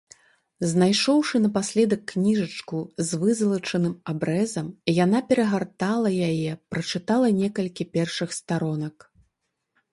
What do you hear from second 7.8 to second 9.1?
першых старонак.